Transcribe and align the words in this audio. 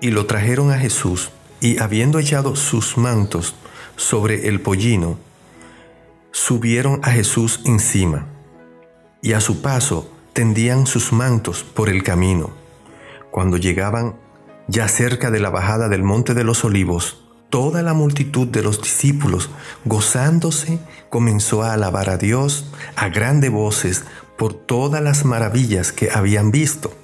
Y 0.00 0.10
lo 0.10 0.26
trajeron 0.26 0.70
a 0.70 0.78
Jesús, 0.78 1.30
y 1.60 1.78
habiendo 1.78 2.18
echado 2.18 2.56
sus 2.56 2.96
mantos 2.96 3.54
sobre 3.96 4.48
el 4.48 4.60
pollino, 4.60 5.18
subieron 6.32 7.00
a 7.02 7.10
Jesús 7.10 7.60
encima, 7.66 8.26
y 9.20 9.34
a 9.34 9.40
su 9.40 9.60
paso 9.60 10.10
tendían 10.32 10.86
sus 10.86 11.12
mantos 11.12 11.64
por 11.64 11.90
el 11.90 12.02
camino. 12.02 12.50
Cuando 13.30 13.58
llegaban 13.58 14.16
ya 14.68 14.88
cerca 14.88 15.30
de 15.30 15.40
la 15.40 15.50
bajada 15.50 15.88
del 15.88 16.02
monte 16.02 16.32
de 16.32 16.44
los 16.44 16.64
olivos, 16.64 17.22
toda 17.50 17.82
la 17.82 17.92
multitud 17.92 18.46
de 18.46 18.62
los 18.62 18.80
discípulos, 18.80 19.50
gozándose, 19.84 20.78
comenzó 21.10 21.62
a 21.62 21.74
alabar 21.74 22.08
a 22.08 22.16
Dios 22.16 22.70
a 22.96 23.08
grandes 23.10 23.50
voces 23.50 24.04
por 24.38 24.54
todas 24.54 25.02
las 25.02 25.26
maravillas 25.26 25.92
que 25.92 26.10
habían 26.10 26.50
visto 26.50 26.94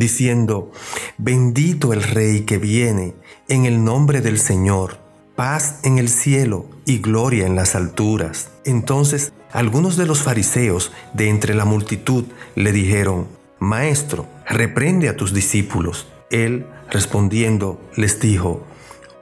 diciendo, 0.00 0.72
bendito 1.18 1.92
el 1.92 2.02
Rey 2.02 2.40
que 2.40 2.56
viene 2.58 3.14
en 3.48 3.66
el 3.66 3.84
nombre 3.84 4.22
del 4.22 4.38
Señor, 4.38 4.98
paz 5.36 5.78
en 5.84 5.98
el 5.98 6.08
cielo 6.08 6.66
y 6.86 6.98
gloria 6.98 7.46
en 7.46 7.54
las 7.54 7.76
alturas. 7.76 8.50
Entonces 8.64 9.32
algunos 9.52 9.98
de 9.98 10.06
los 10.06 10.22
fariseos 10.22 10.90
de 11.12 11.28
entre 11.28 11.54
la 11.54 11.66
multitud 11.66 12.24
le 12.54 12.72
dijeron, 12.72 13.28
Maestro, 13.58 14.26
reprende 14.46 15.10
a 15.10 15.16
tus 15.16 15.34
discípulos. 15.34 16.08
Él, 16.30 16.66
respondiendo, 16.90 17.78
les 17.94 18.20
dijo, 18.20 18.64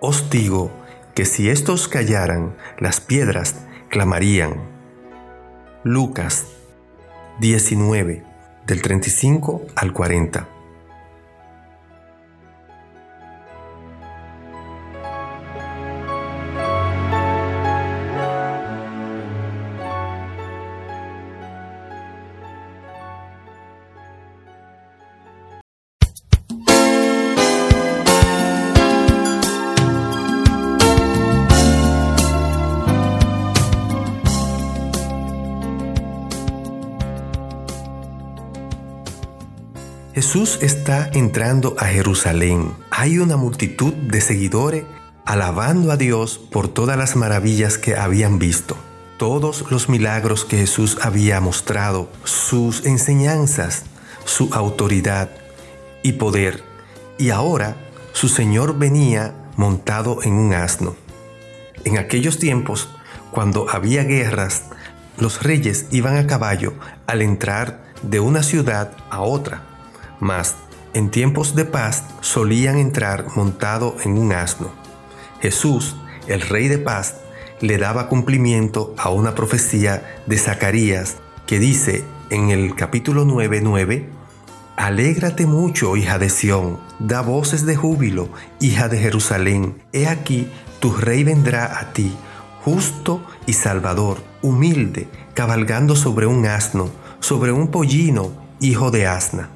Os 0.00 0.30
digo 0.30 0.70
que 1.16 1.24
si 1.24 1.50
estos 1.50 1.88
callaran, 1.88 2.54
las 2.78 3.00
piedras 3.00 3.56
clamarían. 3.88 4.54
Lucas 5.82 6.46
19, 7.40 8.22
del 8.66 8.82
35 8.82 9.62
al 9.74 9.92
40. 9.92 10.57
Jesús 40.18 40.58
está 40.62 41.08
entrando 41.14 41.76
a 41.78 41.84
Jerusalén. 41.84 42.72
Hay 42.90 43.20
una 43.20 43.36
multitud 43.36 43.92
de 43.92 44.20
seguidores 44.20 44.82
alabando 45.24 45.92
a 45.92 45.96
Dios 45.96 46.38
por 46.38 46.66
todas 46.66 46.98
las 46.98 47.14
maravillas 47.14 47.78
que 47.78 47.96
habían 47.96 48.40
visto, 48.40 48.76
todos 49.16 49.70
los 49.70 49.88
milagros 49.88 50.44
que 50.44 50.56
Jesús 50.56 50.98
había 51.02 51.40
mostrado, 51.40 52.10
sus 52.24 52.84
enseñanzas, 52.84 53.84
su 54.24 54.52
autoridad 54.54 55.30
y 56.02 56.14
poder. 56.14 56.64
Y 57.16 57.30
ahora 57.30 57.76
su 58.12 58.28
Señor 58.28 58.76
venía 58.76 59.36
montado 59.54 60.24
en 60.24 60.32
un 60.32 60.52
asno. 60.52 60.96
En 61.84 61.96
aquellos 61.96 62.40
tiempos, 62.40 62.88
cuando 63.30 63.70
había 63.70 64.02
guerras, 64.02 64.64
los 65.16 65.44
reyes 65.44 65.86
iban 65.92 66.16
a 66.16 66.26
caballo 66.26 66.74
al 67.06 67.22
entrar 67.22 67.84
de 68.02 68.18
una 68.18 68.42
ciudad 68.42 68.96
a 69.10 69.20
otra 69.20 69.77
mas 70.20 70.56
en 70.94 71.10
tiempos 71.10 71.54
de 71.54 71.64
paz 71.64 72.04
solían 72.20 72.76
entrar 72.76 73.26
montado 73.36 73.96
en 74.04 74.18
un 74.18 74.32
asno. 74.32 74.70
Jesús, 75.40 75.96
el 76.26 76.40
Rey 76.40 76.68
de 76.68 76.78
paz, 76.78 77.16
le 77.60 77.78
daba 77.78 78.08
cumplimiento 78.08 78.94
a 78.98 79.10
una 79.10 79.34
profecía 79.34 80.22
de 80.26 80.38
Zacarías 80.38 81.16
que 81.46 81.58
dice 81.58 82.04
en 82.30 82.50
el 82.50 82.74
capítulo 82.74 83.24
9:9, 83.24 84.08
Alégrate 84.76 85.44
mucho, 85.46 85.96
hija 85.96 86.18
de 86.18 86.30
Sión, 86.30 86.78
da 87.00 87.20
voces 87.20 87.66
de 87.66 87.74
júbilo, 87.74 88.28
hija 88.60 88.88
de 88.88 88.98
Jerusalén. 88.98 89.82
He 89.92 90.06
aquí, 90.06 90.48
tu 90.78 90.92
rey 90.92 91.24
vendrá 91.24 91.80
a 91.80 91.92
ti, 91.92 92.14
justo 92.64 93.20
y 93.46 93.54
salvador, 93.54 94.18
humilde, 94.40 95.08
cabalgando 95.34 95.96
sobre 95.96 96.26
un 96.26 96.46
asno, 96.46 96.90
sobre 97.18 97.50
un 97.50 97.68
pollino, 97.68 98.30
hijo 98.60 98.92
de 98.92 99.08
asna. 99.08 99.50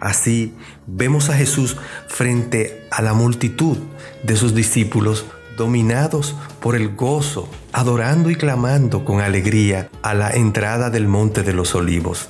Así 0.00 0.54
vemos 0.86 1.28
a 1.28 1.34
Jesús 1.34 1.76
frente 2.06 2.86
a 2.90 3.02
la 3.02 3.14
multitud 3.14 3.78
de 4.22 4.36
sus 4.36 4.54
discípulos 4.54 5.26
dominados 5.56 6.36
por 6.60 6.76
el 6.76 6.94
gozo, 6.94 7.48
adorando 7.72 8.30
y 8.30 8.36
clamando 8.36 9.04
con 9.04 9.20
alegría 9.20 9.88
a 10.02 10.14
la 10.14 10.30
entrada 10.30 10.88
del 10.88 11.08
monte 11.08 11.42
de 11.42 11.52
los 11.52 11.74
olivos. 11.74 12.28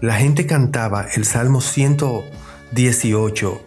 La 0.00 0.14
gente 0.14 0.46
cantaba 0.46 1.06
el 1.14 1.24
Salmo 1.24 1.60
118, 1.60 3.60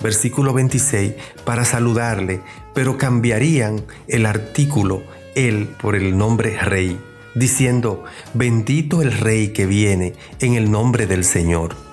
versículo 0.00 0.54
26, 0.54 1.14
para 1.44 1.64
saludarle, 1.64 2.40
pero 2.74 2.96
cambiarían 2.96 3.84
el 4.06 4.24
artículo 4.24 5.02
él 5.34 5.68
por 5.80 5.94
el 5.94 6.16
nombre 6.16 6.58
Rey, 6.58 6.98
diciendo, 7.34 8.04
bendito 8.34 9.02
el 9.02 9.12
Rey 9.12 9.48
que 9.48 9.66
viene 9.66 10.14
en 10.40 10.54
el 10.54 10.70
nombre 10.70 11.06
del 11.06 11.24
Señor. 11.24 11.87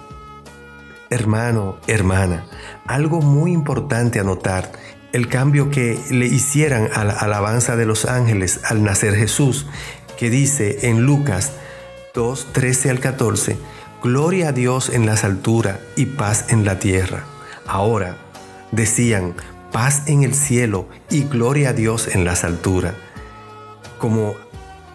Hermano, 1.10 1.78
hermana, 1.88 2.46
algo 2.88 3.22
muy 3.22 3.52
importante 3.52 4.20
a 4.20 4.24
notar, 4.24 4.72
el 5.14 5.28
cambio 5.28 5.70
que 5.70 5.98
le 6.10 6.26
hicieran 6.26 6.90
a 6.94 7.04
la 7.04 7.14
alabanza 7.14 7.76
de 7.76 7.86
los 7.86 8.06
ángeles 8.06 8.62
al 8.66 8.84
nacer 8.84 9.16
Jesús, 9.16 9.68
que 10.18 10.30
dice 10.30 10.90
en 10.90 11.06
Lucas 11.06 11.54
2, 12.14 12.54
13 12.54 12.90
al 12.90 13.00
14, 13.00 13.58
Gloria 14.02 14.50
a 14.50 14.52
Dios 14.52 14.90
en 14.90 15.06
las 15.06 15.24
alturas 15.24 15.80
y 15.96 16.06
paz 16.06 16.46
en 16.50 16.64
la 16.66 16.80
tierra. 16.80 17.24
Ahora 17.66 18.18
decían, 18.72 19.34
paz 19.72 20.04
en 20.08 20.24
el 20.24 20.34
cielo 20.34 20.88
y 21.10 21.24
gloria 21.24 21.70
a 21.70 21.74
Dios 21.74 22.08
en 22.14 22.24
las 22.24 22.44
alturas, 22.44 22.94
como 24.00 24.36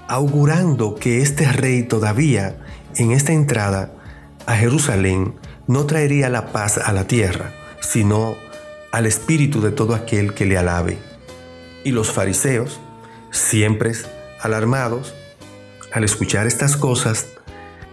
augurando 0.09 0.94
que 0.94 1.22
este 1.22 1.50
rey 1.50 1.82
todavía 1.82 2.56
en 2.97 3.12
esta 3.12 3.32
entrada 3.32 3.93
a 4.47 4.56
Jerusalén 4.56 5.34
no 5.70 5.86
traería 5.86 6.28
la 6.28 6.50
paz 6.50 6.78
a 6.78 6.92
la 6.92 7.06
tierra, 7.06 7.53
sino 7.81 8.34
al 8.91 9.06
espíritu 9.06 9.60
de 9.60 9.70
todo 9.70 9.94
aquel 9.94 10.34
que 10.34 10.44
le 10.44 10.58
alabe. 10.58 10.98
Y 11.84 11.92
los 11.92 12.10
fariseos, 12.10 12.81
siempre 13.31 13.92
alarmados, 14.41 15.14
al 15.92 16.03
escuchar 16.03 16.48
estas 16.48 16.76
cosas, 16.76 17.26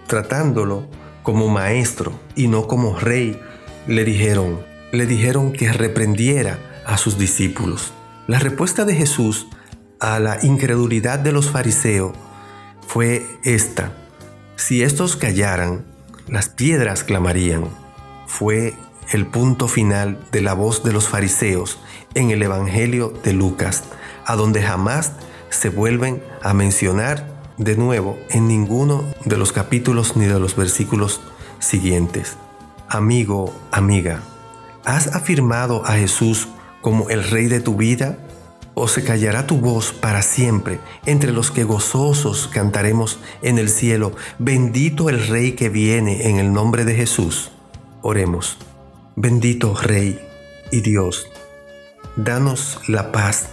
tratándolo 0.08 0.88
como 1.22 1.50
maestro 1.50 2.20
y 2.36 2.48
no 2.48 2.68
como 2.68 2.98
rey, 2.98 3.40
le 3.86 4.04
dijeron, 4.04 4.60
le 4.92 5.06
dijeron 5.06 5.54
que 5.54 5.72
reprendiera 5.72 6.58
a 6.84 6.98
sus 6.98 7.20
discípulos. 7.20 7.94
La 8.26 8.40
respuesta 8.40 8.86
de 8.86 8.96
Jesús 8.96 9.50
a 10.00 10.20
la 10.20 10.40
incredulidad 10.42 11.20
de 11.20 11.32
los 11.32 11.52
fariseos 11.52 12.14
fue 12.88 13.24
esta. 13.44 13.92
Si 14.56 14.82
estos 14.82 15.16
callaran, 15.16 15.86
las 16.28 16.50
piedras 16.50 17.04
clamarían. 17.04 17.66
Fue 18.26 18.76
el 19.12 19.26
punto 19.26 19.68
final 19.68 20.20
de 20.32 20.42
la 20.42 20.54
voz 20.54 20.84
de 20.84 20.92
los 20.92 21.08
fariseos 21.08 21.80
en 22.14 22.32
el 22.32 22.42
Evangelio 22.44 23.14
de 23.24 23.34
Lucas, 23.34 23.84
a 24.26 24.36
donde 24.36 24.62
jamás 24.62 25.14
se 25.50 25.70
vuelven 25.70 26.22
a 26.44 26.54
mencionar 26.54 27.38
de 27.58 27.78
nuevo 27.78 28.18
en 28.30 28.48
ninguno 28.48 29.06
de 29.26 29.38
los 29.38 29.52
capítulos 29.52 30.18
ni 30.18 30.26
de 30.26 30.40
los 30.40 30.56
versículos 30.56 31.22
siguientes. 31.60 32.38
Amigo, 32.90 33.54
amiga, 33.72 34.22
¿has 34.86 35.08
afirmado 35.08 35.86
a 35.86 35.94
Jesús 35.94 36.50
como 36.82 37.10
el 37.10 37.24
Rey 37.24 37.48
de 37.48 37.62
tu 37.62 37.76
vida? 37.76 38.18
o 38.80 38.88
se 38.88 39.04
callará 39.04 39.48
tu 39.48 39.58
voz 39.58 39.92
para 39.92 40.22
siempre, 40.22 40.80
entre 41.08 41.32
los 41.32 41.50
que 41.50 41.64
gozosos 41.64 42.48
cantaremos 42.48 43.18
en 43.42 43.58
el 43.58 43.70
cielo, 43.70 44.12
bendito 44.38 45.10
el 45.10 45.28
Rey 45.28 45.54
que 45.54 45.68
viene 45.68 46.30
en 46.30 46.38
el 46.38 46.54
nombre 46.54 46.86
de 46.86 46.94
Jesús. 46.94 47.52
Oremos, 48.04 48.60
bendito 49.16 49.74
Rey 49.74 50.20
y 50.72 50.82
Dios, 50.82 51.28
danos 52.18 52.80
la 52.88 53.12
paz 53.12 53.48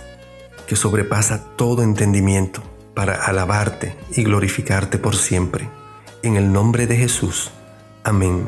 que 0.67 0.77
sobrepasa 0.77 1.43
todo 1.57 1.83
entendimiento 1.83 2.63
para 2.93 3.15
alabarte 3.15 3.97
y 4.15 4.25
glorificarte 4.25 4.99
por 4.99 5.17
siempre. 5.17 5.71
En 6.23 6.37
el 6.37 6.53
nombre 6.53 6.87
de 6.87 6.99
Jesús. 6.99 7.51
Amén. 8.03 8.45